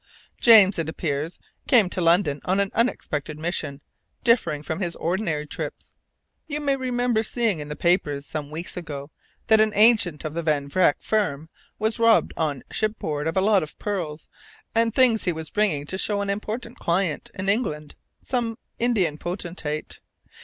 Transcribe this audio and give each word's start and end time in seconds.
James, 0.39 0.79
it 0.79 0.89
appears, 0.89 1.37
came 1.67 1.87
to 1.87 2.01
London 2.01 2.41
on 2.43 2.59
an 2.59 2.71
unexpected 2.73 3.37
mission, 3.37 3.81
differing 4.23 4.63
from 4.63 4.79
his 4.79 4.95
ordinary 4.95 5.45
trips. 5.45 5.95
You 6.47 6.59
may 6.59 6.75
remember 6.75 7.21
seeing 7.21 7.59
in 7.59 7.69
the 7.69 7.75
papers 7.75 8.25
some 8.25 8.49
weeks 8.49 8.75
ago 8.75 9.11
that 9.45 9.61
an 9.61 9.71
agent 9.75 10.25
of 10.25 10.33
the 10.33 10.41
Van 10.41 10.67
Vreck 10.71 10.95
firm 11.03 11.49
was 11.77 11.99
robbed 11.99 12.33
on 12.35 12.63
shipboard 12.71 13.27
of 13.27 13.37
a 13.37 13.41
lot 13.41 13.61
of 13.61 13.77
pearls 13.77 14.27
and 14.73 14.91
things 14.91 15.25
he 15.25 15.31
was 15.31 15.51
bringing 15.51 15.85
to 15.85 15.99
show 15.99 16.21
an 16.21 16.31
important 16.31 16.79
client 16.79 17.29
in 17.35 17.47
England 17.47 17.93
some 18.23 18.57
Indian 18.79 19.19
potentate. 19.19 19.99